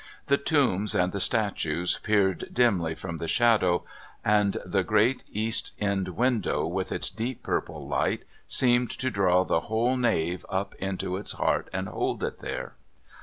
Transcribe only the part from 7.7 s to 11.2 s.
light, seemed to draw the whole nave up into